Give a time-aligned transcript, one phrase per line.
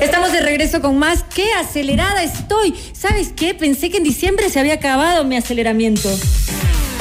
[0.00, 1.24] Estamos de regreso con más.
[1.34, 2.74] ¡Qué acelerada estoy!
[2.92, 3.54] ¿Sabes qué?
[3.54, 6.08] Pensé que en diciembre se había acabado mi aceleramiento.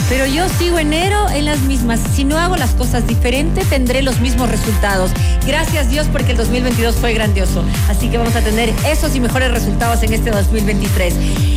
[0.10, 2.00] Pero yo sigo enero en las mismas.
[2.16, 5.12] Si no hago las cosas diferente, tendré los mismos resultados.
[5.46, 7.64] Gracias Dios porque el 2022 fue grandioso.
[7.90, 11.14] Así que vamos a tener esos y mejores resultados en este 2023.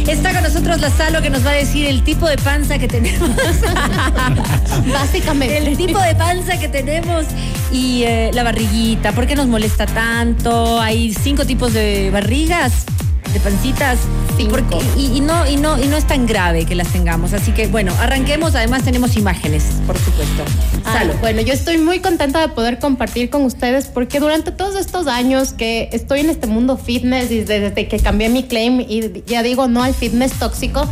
[0.08, 2.88] Está con nosotros la Salo que nos va a decir el tipo de panza que
[2.88, 3.30] tenemos.
[4.92, 5.56] Básicamente.
[5.58, 7.26] El tipo de panza que tenemos
[7.70, 9.12] y eh, la barriguita.
[9.12, 10.80] ¿Por qué nos molesta tanto?
[10.80, 12.86] Hay cinco tipos de barrigas
[13.32, 13.98] de pancitas.
[14.36, 14.50] Cinco.
[14.52, 17.32] Porque- y, y no y no y no es tan grave que las tengamos.
[17.32, 18.54] Así que bueno arranquemos.
[18.54, 19.64] Además tenemos imágenes.
[19.86, 20.44] Por supuesto.
[20.84, 24.76] Ay, Salo bueno, yo estoy muy contenta de poder compartir con ustedes porque durante todos
[24.76, 29.22] estos años que estoy en este mundo fitness y desde que cambié mi claim y
[29.26, 30.86] ya digo no al fitness tóxico,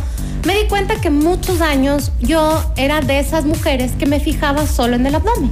[0.45, 4.95] me di cuenta que muchos años yo era de esas mujeres que me fijaba solo
[4.95, 5.51] en el abdomen.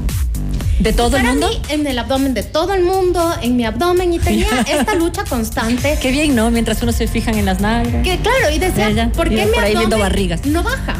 [0.79, 4.13] De todo el mundo mí, en el abdomen de todo el mundo, en mi abdomen
[4.13, 8.03] y tenía esta lucha constante qué bien no mientras uno se fijan en las nalgas
[8.03, 9.09] que claro, y decía, ya.
[9.09, 10.45] ¿por qué mi por ahí abdomen barrigas.
[10.45, 10.95] no baja?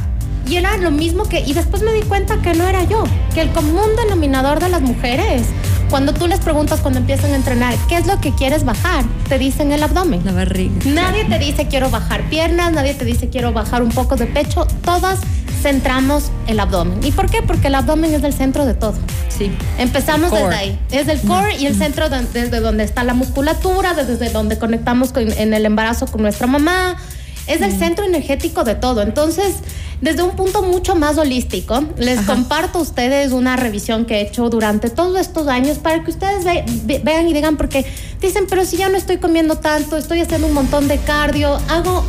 [0.50, 3.04] Y era lo mismo que, y después me di cuenta que no era yo,
[3.34, 5.44] que el común denominador de las mujeres,
[5.90, 9.04] cuando tú les preguntas cuando empiezan a entrenar, ¿qué es lo que quieres bajar?
[9.28, 10.22] Te dicen el abdomen.
[10.24, 14.16] la barriga Nadie te dice quiero bajar piernas, nadie te dice quiero bajar un poco
[14.16, 15.20] de pecho, todas
[15.62, 17.04] centramos el abdomen.
[17.04, 17.42] ¿Y por qué?
[17.42, 18.94] Porque el abdomen es el centro de todo.
[19.30, 20.80] sí Empezamos desde ahí.
[20.92, 25.12] Es el core y el centro de- desde donde está la musculatura, desde donde conectamos
[25.12, 26.98] con- en el embarazo con nuestra mamá.
[27.48, 29.02] Es el centro energético de todo.
[29.02, 29.54] Entonces,
[30.02, 32.34] desde un punto mucho más holístico, les Ajá.
[32.34, 36.44] comparto a ustedes una revisión que he hecho durante todos estos años para que ustedes
[36.44, 37.86] ve- ve- vean y digan, porque
[38.22, 42.04] dicen, pero si ya no estoy comiendo tanto, estoy haciendo un montón de cardio, hago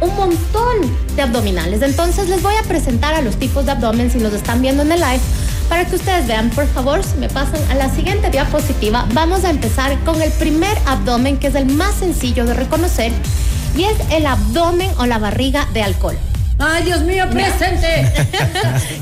[0.00, 0.76] un montón
[1.14, 1.82] de abdominales.
[1.82, 4.92] Entonces les voy a presentar a los tipos de abdomen si nos están viendo en
[4.92, 5.20] el live
[5.68, 6.50] para que ustedes vean.
[6.50, 10.76] Por favor, si me pasan a la siguiente diapositiva, vamos a empezar con el primer
[10.86, 13.12] abdomen que es el más sencillo de reconocer
[13.76, 16.29] y es el abdomen o la barriga de alcohol.
[16.60, 17.86] Ay Dios mío presente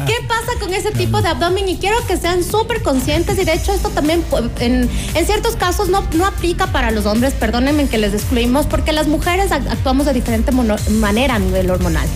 [0.06, 1.68] ¿Qué pasa con ese tipo de abdomen?
[1.68, 5.56] Y quiero que sean súper conscientes y de hecho esto también pu- en, en ciertos
[5.56, 9.68] casos no, no aplica para los hombres, perdónenme que les excluimos, porque las mujeres ac-
[9.70, 12.06] actuamos de diferente mono- manera a nivel hormonal.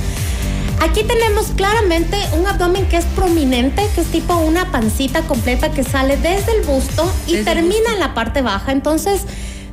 [0.80, 5.84] Aquí tenemos claramente un abdomen que es prominente, que es tipo una pancita completa que
[5.84, 7.92] sale desde el busto y Desde termina busto.
[7.92, 8.72] en la parte baja.
[8.72, 9.20] Entonces,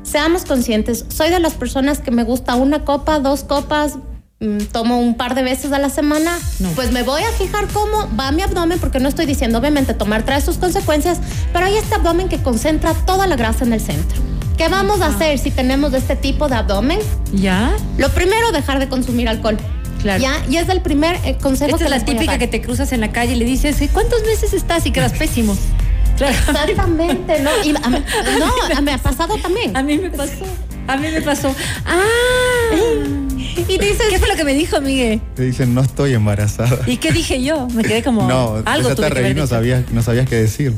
[0.04, 1.06] seamos conscientes.
[1.10, 3.94] Soy de las personas que me gusta una copa, dos copas,
[4.72, 6.38] tomo un par de veces a la semana.
[6.60, 6.70] No.
[6.70, 10.24] Pues me voy a fijar cómo va mi abdomen, porque no estoy diciendo, obviamente, tomar
[10.24, 11.20] trae sus consecuencias,
[11.54, 14.22] pero hay este abdomen que concentra toda la grasa en el centro.
[14.58, 17.00] ¿Qué vamos a hacer si tenemos este tipo de abdomen?
[17.34, 19.58] ya Lo primero, dejar de consumir alcohol.
[20.02, 20.22] Claro.
[20.22, 22.94] Ya, y es el primer eh, consejo esta que es la típica que te cruzas
[22.94, 24.86] en la calle y le dices ¿cuántos meses estás?
[24.86, 25.58] y quedas pésimo
[26.16, 27.50] claro Exactamente, ¿no?
[27.66, 28.04] Y a mí-
[28.40, 29.76] no, me ha pasado también.
[29.76, 30.46] a mí me pasó
[30.88, 31.54] a mí me pasó
[31.86, 33.19] ah
[33.70, 35.22] Y dices, ¿Qué fue lo que me dijo, Miguel?
[35.36, 36.80] Te dicen, no estoy embarazada.
[36.88, 37.68] ¿Y qué dije yo?
[37.68, 40.28] Me quedé como no, algo empezaste tuve a que reír, haber no sabías, no sabías
[40.28, 40.74] qué decir.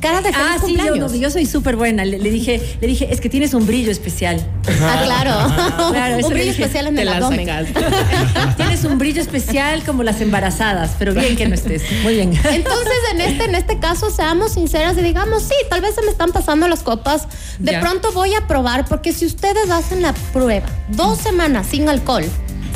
[0.00, 2.04] Cara de feliz Ah, sí, yo, no, yo soy súper buena.
[2.04, 4.44] Le, le dije, le dije, es que tienes un brillo especial.
[4.82, 5.92] Ah, claro.
[5.92, 7.46] Claro, eso Un brillo dije, especial en el abdomen.
[8.56, 11.82] tienes un brillo especial como las embarazadas, pero bien que no estés.
[12.02, 12.32] Muy bien.
[12.50, 16.10] Entonces, en este, en este caso, seamos sinceras y digamos, sí, tal vez se me
[16.10, 17.26] están pasando las copas.
[17.58, 17.80] De Ya.
[17.80, 22.24] pronto voy a probar, porque si ustedes hacen la prueba dos semanas sin alcohol,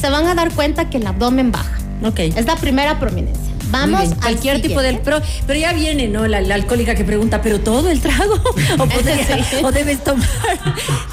[0.00, 1.76] se van a dar cuenta que el abdomen baja.
[2.04, 2.19] Ok.
[2.20, 3.40] Es la primera prominencia.
[3.70, 5.10] Vamos al cualquier tipo de siguiente.
[5.10, 6.26] pro, pero ya viene, ¿no?
[6.26, 8.34] La, la alcohólica que pregunta, ¿pero todo el trago?
[8.78, 9.56] ¿O, podría- Sí.
[9.62, 10.28] o debes tomar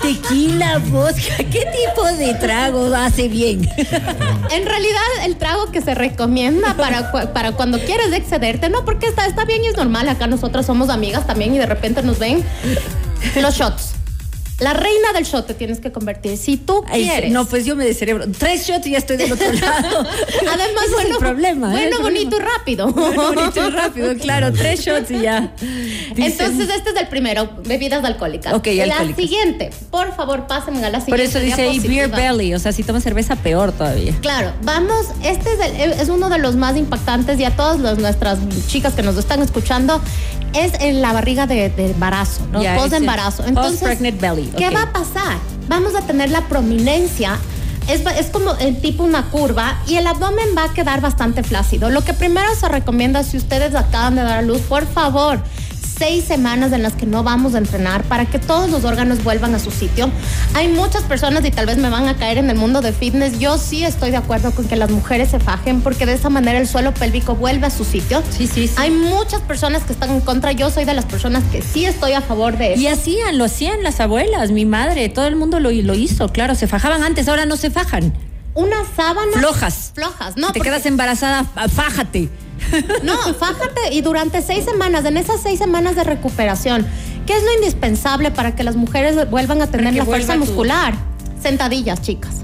[0.02, 1.38] tequila, vodka?
[1.38, 3.68] ¿Qué tipo de trago hace bien?
[4.50, 9.26] En realidad, el trago que se recomienda para, para cuando quieres excederte, no, porque está,
[9.26, 10.08] está bien y es normal.
[10.10, 12.44] Acá nosotros somos amigas también y de repente nos ven
[13.42, 13.94] los shots.
[14.60, 16.36] La reina del shot te tienes que convertir.
[16.36, 17.32] Si tú Ay, quieres.
[17.32, 18.26] no, pues yo me descerebro.
[18.38, 20.00] Tres shots y ya estoy del otro lado.
[20.00, 21.68] Además, Ese bueno, es el problema.
[21.68, 21.72] ¿eh?
[21.90, 22.88] bueno, El bonito y rápido.
[22.92, 24.52] Bueno, bonito y rápido, claro.
[24.54, 25.54] Tres shots y ya.
[25.62, 28.54] Dicen- Entonces, este es el primero, bebidas alcohólicas.
[28.54, 29.16] Ok, La alcohólicas.
[29.22, 31.12] siguiente, por favor, pásenme a la siguiente.
[31.12, 32.56] Por eso dice ahí beer belly.
[32.56, 34.16] O sea, si tomas cerveza, peor todavía.
[34.22, 38.00] Claro, vamos, este es, el- es uno de los más impactantes y a todas las-
[38.00, 40.02] nuestras chicas que nos están escuchando,
[40.56, 42.64] es en la barriga de, de embarazo, ¿no?
[42.64, 43.44] Ya, Post embarazo.
[43.46, 45.38] Entonces, post-pregnant belly, ¿qué va a pasar?
[45.68, 47.38] Vamos a tener la prominencia.
[47.88, 51.90] Es, es como el tipo una curva y el abdomen va a quedar bastante flácido.
[51.90, 55.40] Lo que primero se recomienda si ustedes acaban de dar a luz, por favor,
[55.98, 59.56] seis semanas en las que no vamos a entrenar para que todos los órganos vuelvan
[59.56, 60.10] a su sitio.
[60.54, 63.40] Hay muchas personas y tal vez me van a caer en el mundo de fitness.
[63.40, 66.60] Yo sí estoy de acuerdo con que las mujeres se fajen porque de esa manera
[66.60, 68.22] el suelo pélvico vuelve a su sitio.
[68.30, 68.74] Sí, sí, sí.
[68.78, 70.52] Hay muchas personas que están en contra.
[70.52, 72.82] Yo soy de las personas que sí estoy a favor de eso.
[72.82, 76.56] Y hacían, lo hacían las abuelas, mi madre, todo el mundo lo, lo hizo, claro,
[76.56, 78.14] se fajaban antes, ahora no se fajan.
[78.54, 79.32] Una sábana.
[79.34, 79.92] Flojas.
[79.94, 80.48] Flojas, no.
[80.48, 82.30] Si te porque- quedas embarazada, fájate.
[83.04, 86.86] No, fájate y durante seis semanas, en esas seis semanas de recuperación,
[87.26, 90.94] ¿qué es lo indispensable para que las mujeres vuelvan a tener la fuerza tu- muscular?
[91.42, 92.36] Sentadillas, chicas.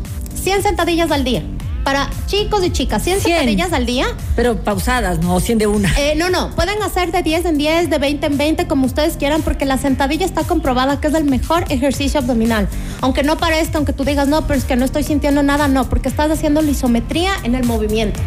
[0.41, 1.43] 100 sentadillas al día.
[1.83, 3.37] Para chicos y chicas, 100, 100.
[3.39, 4.05] sentadillas al día.
[4.37, 5.93] Pero pausadas, no 100 de una.
[5.99, 9.17] Eh, no, no, pueden hacer de 10 en 10, de 20 en 20, como ustedes
[9.17, 12.69] quieran, porque la sentadilla está comprobada que es el mejor ejercicio abdominal.
[13.01, 15.89] Aunque no parezca, aunque tú digas, no, pero es que no estoy sintiendo nada, no,
[15.89, 18.17] porque estás haciendo la isometría en el movimiento.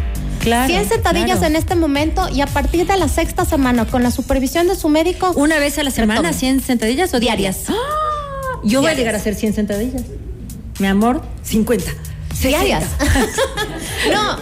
[0.47, 0.67] Claro.
[0.73, 1.45] 100 sentadillas claro.
[1.47, 4.87] en este momento y a partir de la sexta semana, con la supervisión de su
[4.87, 6.33] médico, ¿Una vez a la semana, Retome.
[6.39, 7.67] 100 sentadillas o diarias?
[7.67, 7.79] Diarias.
[7.83, 8.59] ¡Ah!
[8.63, 8.97] Yo voy a Diarias.
[8.97, 10.03] llegar a hacer 100 sentadillas.
[10.79, 11.91] Mi amor, 50.
[12.41, 12.63] 60.
[12.65, 12.89] diarias.
[14.13, 14.37] no,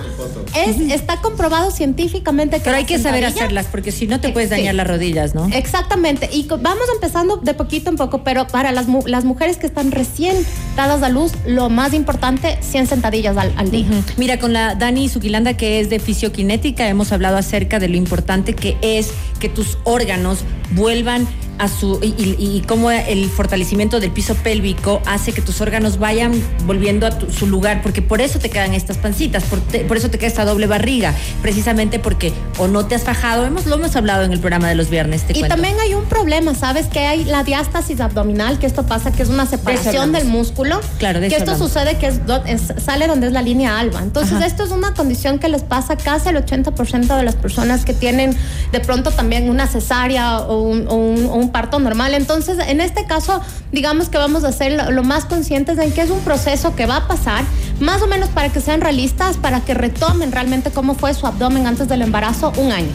[0.55, 4.31] es, está comprobado científicamente que Pero hay que saber hacerlas porque si no te Eh,
[4.31, 4.55] puedes sí.
[4.55, 5.47] dañar las rodillas, ¿no?
[5.53, 9.65] Exactamente, y vamos empezando de poquito en poco, pero para las, mu- las mujeres que
[9.67, 10.35] están recién
[10.75, 13.85] dadas a luz, lo más importante, 100 sentadillas al, al día.
[14.17, 18.53] Mira, con la Dani Suquilanda, que es de fisioquinética, hemos hablado acerca de lo importante
[18.53, 20.39] que es que tus órganos
[20.71, 21.27] vuelvan
[21.57, 21.99] a su.
[22.01, 26.33] y, y- y cómo el fortalecimiento del piso pélvico hace que tus órganos vayan
[26.65, 29.97] volviendo a tu- su lugar, porque por eso te quedan estas pancitas, por, te- por
[29.97, 33.75] eso te queda esta doble barriga, precisamente porque o no te has fajado, hemos, lo
[33.75, 35.55] hemos hablado en el programa de los viernes, te Y cuento.
[35.55, 36.87] también hay un problema, ¿sabes?
[36.87, 40.79] Que hay la diástasis abdominal, que esto pasa, que es una separación del músculo.
[40.99, 41.71] Claro, de Que esto hablamos.
[41.71, 43.99] sucede que es do- es- sale donde es la línea alba.
[44.01, 44.45] Entonces, Ajá.
[44.45, 48.35] esto es una condición que les pasa casi al 80% de las personas que tienen
[48.71, 52.13] de pronto también una cesárea o un, o un- o un parto normal.
[52.13, 56.01] Entonces, en este caso, digamos que vamos a ser lo, lo más conscientes de que
[56.01, 57.43] es un proceso que va a pasar,
[57.79, 61.67] más o menos para que sean realistas, para que retomen realmente cómo fue su abdomen
[61.67, 62.91] antes del embarazo, un año.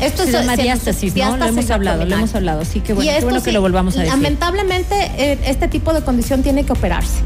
[0.00, 1.36] Esto Se es llama diástasis, ¿no?
[1.36, 2.64] Lo hemos hablado, lo hemos hablado.
[2.64, 4.14] Sí, qué bueno, qué bueno que lo volvamos a decir.
[4.14, 7.18] Lamentablemente, eh, este tipo de condición tiene que operarse.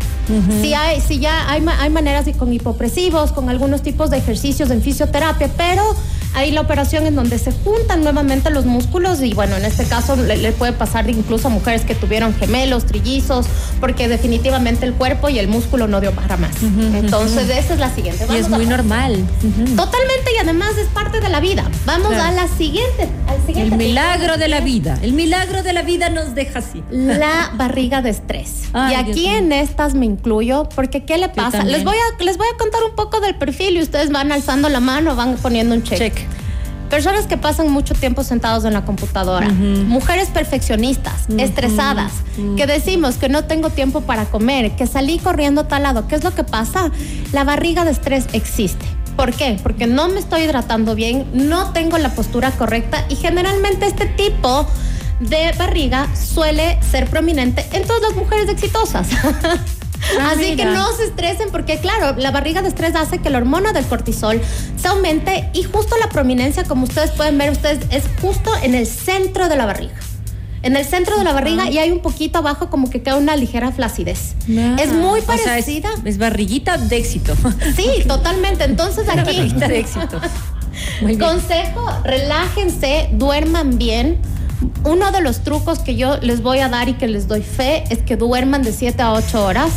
[0.61, 4.71] si, hay, si ya hay, hay maneras y con hipopresivos, con algunos tipos de ejercicios
[4.71, 5.83] en fisioterapia, pero
[6.35, 10.17] hay la operación en donde se juntan nuevamente los músculos y bueno, en este caso
[10.17, 13.47] le, le puede pasar incluso a mujeres que tuvieron gemelos, trillizos,
[13.81, 16.55] porque definitivamente el cuerpo y el músculo no dio para más.
[16.95, 18.25] Entonces, esa es la siguiente.
[18.25, 19.25] Y Vamos es a- muy normal.
[19.77, 21.65] Totalmente y además es parte de la vida.
[21.87, 22.25] Vamos Claro.
[22.25, 23.09] a la siguiente.
[23.29, 24.99] Al siguiente El milagro de la vida.
[25.03, 26.83] El milagro de la vida nos deja así.
[26.91, 28.65] La barriga de estrés.
[28.73, 31.63] Ay, y aquí en estas me incluyo, porque ¿qué le pasa?
[31.65, 34.69] Les voy, a, les voy a contar un poco del perfil y ustedes van alzando
[34.69, 35.99] la mano, van poniendo un check.
[35.99, 36.24] Check.
[36.95, 42.13] Personas que pasan mucho tiempo sentados en la computadora, mujeres perfeccionistas, estresadas,
[42.57, 46.07] que decimos que no tengo tiempo para comer, que salí corriendo a tal lado.
[46.07, 46.93] ¿Qué es lo que pasa?
[47.33, 48.87] La barriga de estrés existe.
[49.17, 49.59] ¿Por qué?
[49.61, 54.65] Porque no me estoy hidratando bien, no tengo la postura correcta y generalmente este tipo
[55.19, 59.09] de barriga suele ser prominente en todas las mujeres exitosas.
[60.21, 63.39] Ah, Así que no se estresen porque claro, la barriga de estrés hace que la
[63.39, 64.41] hormona del cortisol
[64.81, 68.87] se aumente y justo la prominencia, como ustedes pueden ver, ustedes es justo en el
[68.87, 69.95] centro de la barriga.
[70.63, 73.37] En el centro de la barriga y hay un poquito abajo como que queda una
[73.37, 74.35] ligera flacidez.
[74.49, 75.91] es muy O sea, es- parecida.
[76.07, 77.35] es, barriguita de éxito.
[77.77, 78.65] Sí, totalmente.
[78.65, 80.21] Entonces aquí barriguita de éxito.
[81.03, 81.21] Muy bien.
[81.31, 84.19] Consejo, relájense, duerman bien.
[84.85, 87.85] Uno de los trucos que yo les voy a dar y que les doy fe
[87.91, 89.71] es que duerman de 7 a 8 horas,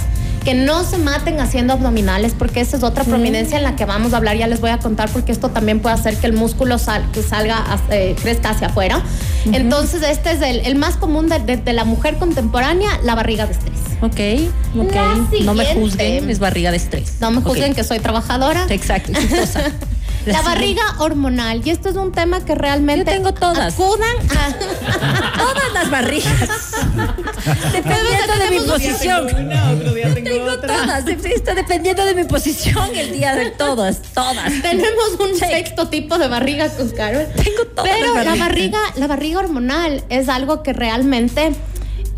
[0.47, 4.13] que no se maten haciendo abdominales, porque esa es otra prominencia en la que vamos
[4.13, 6.77] a hablar, ya les voy a contar, porque esto también puede hacer que el músculo
[6.77, 9.03] sal- que salga, eh, crezca hacia afuera.
[9.51, 13.45] Entonces, este es el, el más común de, de- de la mujer contemporánea, la barriga
[13.45, 13.77] de estrés.
[14.01, 14.47] Ok,
[14.79, 15.41] ok.
[15.43, 17.15] No me juzguen, es barriga de estrés.
[17.19, 18.67] No me juzguen que soy trabajadora.
[18.69, 19.63] Exacto, exitosa.
[20.27, 23.73] La barriga hormonal, y esto es un tema que realmente Yo tengo todas.
[23.73, 24.53] acudan a
[25.37, 26.33] Todas las barrigas.
[27.73, 29.27] dependiendo de mi posición.
[29.35, 30.75] Una, otro día tengo, Tengo otra.
[30.75, 31.07] todas.
[31.07, 34.01] Está dependiendo de mi posición el día de todas.
[34.13, 34.51] Todas.
[34.61, 37.27] tenemos un sexto tipo de barriga con Carol.
[37.35, 41.53] Tengo todas Pero las la barriga, la barriga hormonal es algo que realmente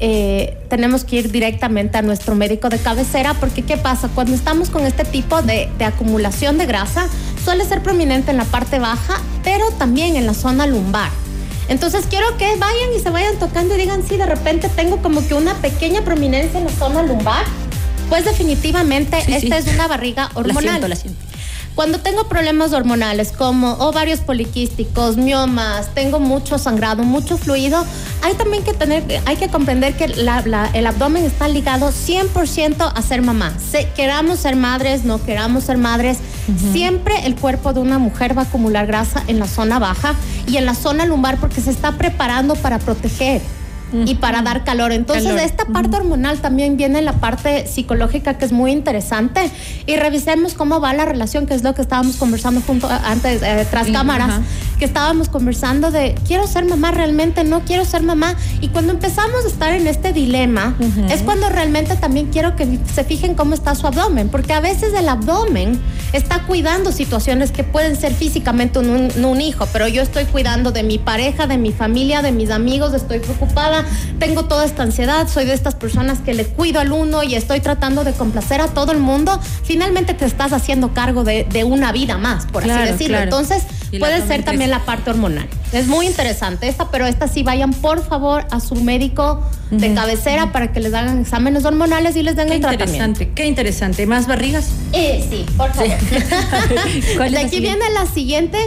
[0.02, 4.10] eh, tenemos que ir directamente a nuestro médico de cabecera porque ¿qué pasa?
[4.16, 7.08] Cuando estamos con este tipo de, de acumulación de grasa,
[7.50, 11.10] suele ser prominente en la parte baja, pero también en la zona lumbar.
[11.68, 15.28] Entonces quiero que vayan y se vayan tocando y digan si de repente tengo como
[15.28, 17.44] que una pequeña prominencia en la zona lumbar.
[18.08, 19.68] Pues definitivamente Sí, esta sí.
[19.68, 20.62] es una barriga La hormonal.
[20.64, 21.20] siento, la siento.
[21.74, 27.84] Cuando tengo problemas hormonales como ovarios poliquísticos, miomas, tengo mucho sangrado, mucho fluido,
[28.22, 32.92] hay también que tener, hay que comprender que la- la- el abdomen está ligado 100%
[32.96, 33.54] a ser mamá.
[33.72, 36.18] Se- queramos ser madres, no queramos ser madres,
[36.74, 40.16] siempre el cuerpo de una mujer va a acumular grasa en la zona baja
[40.48, 43.42] y en la zona lumbar porque se está preparando para proteger.
[44.06, 44.92] Y para dar calor.
[44.92, 45.40] Entonces, Calor.
[45.42, 49.50] esta parte hormonal también viene en la parte psicológica que es muy interesante.
[49.86, 53.66] Y revisemos cómo va la relación, que es lo que estábamos conversando junto antes, eh,
[53.70, 54.42] tras Sí, cámaras, ajá.
[54.78, 58.36] que estábamos conversando de quiero ser mamá realmente, no quiero ser mamá.
[58.62, 60.76] Y cuando empezamos a estar en este dilema,
[61.10, 64.94] es cuando realmente también quiero que se fijen cómo está su abdomen, porque a veces
[64.94, 65.80] el abdomen
[66.14, 70.72] está cuidando situaciones que pueden ser físicamente un, un- un hijo, pero yo estoy cuidando
[70.72, 73.79] de mi pareja, de mi familia, de mis amigos, estoy preocupada,
[74.20, 77.60] tengo toda esta ansiedad, soy de estas personas que le cuido al uno y estoy
[77.60, 79.40] tratando de complacer a todo el mundo.
[79.64, 83.18] Finalmente te estás haciendo cargo de, de una vida más, por Claro, así decirlo.
[83.18, 83.24] claro.
[83.26, 83.64] Entonces,
[84.00, 85.48] puede ser también la parte hormonal.
[85.72, 90.52] Es muy interesante esta, pero esta sí vayan por favor a su médico de cabecera
[90.52, 92.96] para que les hagan exámenes hormonales y les den Qué el tratamiento.
[92.96, 94.06] interesante, qué interesante.
[94.08, 94.70] ¿Más barrigas?
[94.94, 95.92] Eh, sí, por favor.
[97.18, 98.58] ¿Cuál es de aquí viene la siguiente,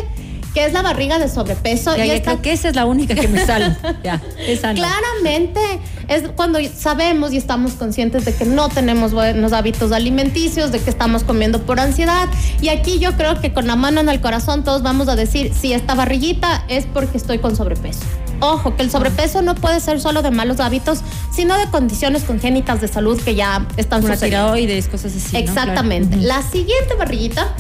[0.55, 1.97] que es la barriga de sobrepeso.
[1.97, 3.77] Ya, y ya esta creo que esa es la única que me sale.
[4.05, 4.81] ya, esa no.
[4.81, 5.61] Claramente
[6.09, 10.91] es cuando sabemos y estamos conscientes de que no tenemos buenos hábitos alimenticios, de que
[10.91, 12.29] estamos comiendo por ansiedad.
[12.61, 15.53] Y aquí yo creo que con la mano en el corazón todos vamos a decir,
[15.55, 18.01] si esta barriguita es porque estoy con sobrepeso.
[18.41, 22.81] Ojo, que el sobrepeso no puede ser solo de malos hábitos, sino de condiciones congénitas
[22.81, 24.53] de salud que ya están sucediendo.
[24.53, 25.33] tiroides, cosas así.
[25.33, 25.39] ¿no?
[25.39, 26.19] Exactamente.
[26.19, 26.27] Claro.
[26.27, 27.55] La siguiente barriguita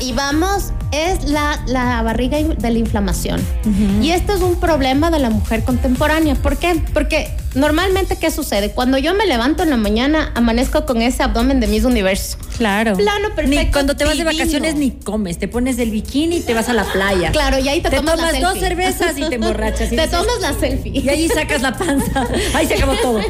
[0.00, 3.40] y vamos, es la, la barriga de la inflamación.
[4.02, 6.34] Y este es un problema de la mujer contemporánea.
[6.34, 6.82] ¿Por qué?
[6.92, 8.70] Porque normalmente, ¿qué sucede?
[8.72, 12.38] Cuando yo me levanto en la mañana, amanezco con ese abdomen de mis universo.
[12.56, 12.94] Claro.
[12.96, 16.40] Plano Ni perfecto, cuando te vas de vacaciones ni comes, te pones del bikini y
[16.40, 17.32] te vas a la playa.
[17.32, 18.60] Claro, y ahí te, Te tomas, la dos selfie.
[18.60, 19.92] cervezas y te emborrachas.
[19.92, 20.92] y te dices- tomas la selfie.
[21.00, 22.26] Y ahí sacas la panza.
[22.54, 23.20] Ahí se acabó todo.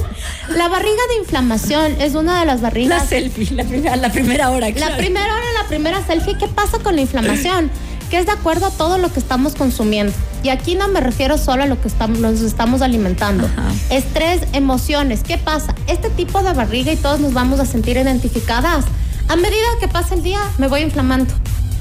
[0.56, 4.50] La barriga de inflamación es una de las La barrigas selfie, la primera, la primera
[4.50, 4.68] hora.
[4.70, 7.70] La primera hora, la primera selfie, ¿qué pasa con la inflamación?
[8.10, 10.12] Que es de acuerdo a todo lo que estamos consumiendo.
[10.42, 13.46] Y aquí no me refiero solo a lo que estamos, nos estamos alimentando.
[13.46, 13.72] Ajá.
[13.90, 15.22] Estrés, emociones.
[15.22, 15.74] ¿Qué pasa?
[15.86, 18.84] Este tipo de barriga y todos nos vamos a sentir identificadas.
[19.28, 21.32] A medida que pasa el día, me voy inflamando.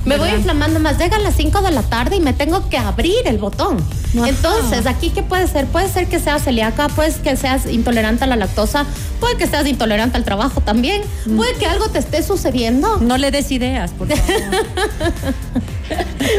[0.05, 0.97] Me voy inflamando más.
[0.97, 3.77] Llegan las 5 de la tarde y me tengo que abrir el botón.
[4.13, 5.65] Entonces, aquí, ¿qué puede ser?
[5.67, 8.85] Puede ser que seas celíaca, puede que seas intolerante a la lactosa,
[9.19, 11.35] puede que seas intolerante al trabajo también, Mm.
[11.37, 12.97] puede que algo te esté sucediendo.
[12.97, 14.23] No le des ideas, por favor.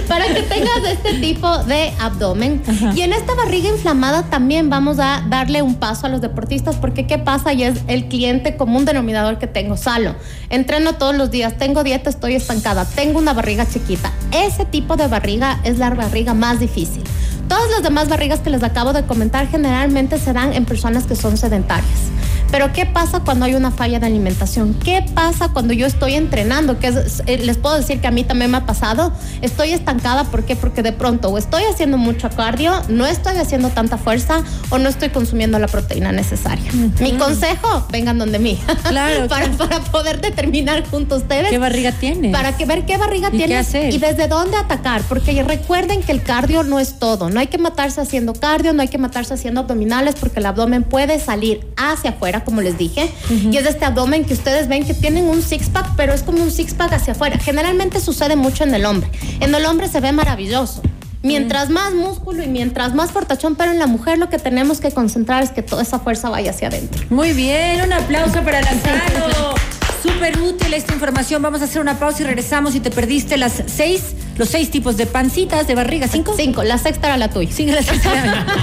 [0.09, 2.62] para que tengas este tipo de abdomen.
[2.67, 2.93] Ajá.
[2.95, 7.07] Y en esta barriga inflamada también vamos a darle un paso a los deportistas porque
[7.07, 10.15] qué pasa y es el cliente común denominador que tengo, Salo.
[10.50, 14.12] Entreno todos los días, tengo dieta, estoy estancada, tengo una barriga chiquita.
[14.33, 17.03] Ese tipo de barriga es la barriga más difícil.
[17.50, 21.16] Todas las demás barrigas que les acabo de comentar generalmente se dan en personas que
[21.16, 22.12] son sedentarias.
[22.50, 24.75] Pero ¿qué pasa cuando hay una falla de alimentación?
[24.75, 26.78] ¿Qué pasa cuando yo estoy entrenando?
[26.78, 29.12] Que es- eh, les puedo decir que a mí también me ha pasado.
[29.40, 30.57] Estoy estancada, ¿por qué?
[30.57, 34.88] Porque de pronto o estoy haciendo mucho cardio, no estoy haciendo tanta fuerza o no
[34.88, 36.71] estoy consumiendo la proteína necesaria.
[37.00, 38.59] Mi consejo, vengan donde mí.
[38.90, 39.49] Claro, para,
[39.92, 42.33] poder determinar junto a ustedes ¿Qué barriga tienes?
[42.33, 43.92] para que ver qué barriga ¿Y qué hacer?
[43.95, 47.59] y desde dónde atacar, porque recuerden que el cardio no es todo, no hay que
[47.59, 52.11] matarse haciendo cardio, no hay que matarse haciendo abdominales porque el abdomen puede salir hacia
[52.11, 55.69] afuera, como les dije, y es este abdomen que ustedes ven que tienen un six
[55.69, 57.39] pack, pero es como un six pack hacia afuera.
[57.39, 59.11] Generalmente sucede mucho en el hombre.
[59.41, 60.83] En el hombre se ve maravilloso.
[61.23, 64.91] Mientras más músculo y mientras más fortachón, pero en la mujer lo que tenemos que
[64.91, 67.05] concentrar es que toda esa fuerza vaya hacia adentro.
[67.11, 69.55] Muy bien, un aplauso para Lanzaro.
[70.03, 71.43] Súper útil esta información.
[71.43, 72.73] Vamos a hacer una pausa y regresamos.
[72.73, 76.33] Si te perdiste las seis, los seis tipos de pancitas, de barriga, cinco.
[76.35, 77.53] Cinco, la sexta era la tuya.
[77.53, 78.01] Sí, gracias.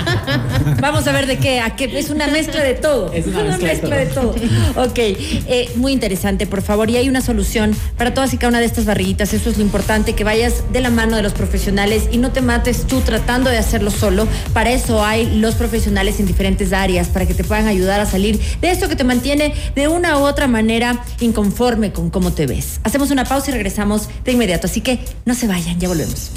[0.82, 2.00] Vamos a ver de qué, a qué.
[2.00, 3.14] Es una mezcla de todo.
[3.14, 4.34] Es una mezcla de de todo.
[4.76, 6.90] Ok, eh, muy interesante, por favor.
[6.90, 9.36] Y hay una solución para todas y cada una de estas barriguitas.
[9.36, 12.42] Eso es lo importante, que vayas de la mano de los profesionales y no te
[12.42, 14.28] mates tú tratando de hacerlo solo.
[14.54, 18.40] Para eso hay los profesionales en diferentes áreas, para que te puedan ayudar a salir
[18.62, 22.80] de esto que te mantiene de una u otra manera inconforme con cómo te ves.
[22.84, 24.66] Hacemos una pausa y regresamos de inmediato.
[24.66, 26.32] Así que no se vayan, ya volvemos.